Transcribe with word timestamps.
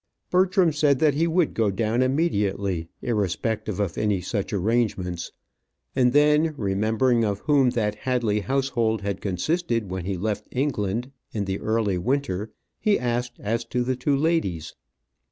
Bertram 0.31 0.73
said 0.73 0.97
that 0.97 1.13
he 1.13 1.27
would 1.27 1.53
go 1.53 1.69
down 1.69 2.01
immediately, 2.01 2.89
irrespective 3.03 3.79
of 3.79 3.99
any 3.99 4.19
such 4.19 4.51
arrangements. 4.51 5.31
And 5.95 6.11
then, 6.11 6.55
remembering 6.57 7.23
of 7.23 7.41
whom 7.41 7.69
that 7.77 7.93
Hadley 7.93 8.39
household 8.39 9.03
had 9.03 9.21
consisted 9.21 9.91
when 9.91 10.05
he 10.05 10.17
left 10.17 10.47
England 10.51 11.11
in 11.33 11.45
the 11.45 11.59
early 11.59 11.99
winter, 11.99 12.49
he 12.79 12.97
asked 12.97 13.39
as 13.41 13.63
to 13.65 13.83
the 13.83 13.95
two 13.95 14.15
ladies. 14.15 14.73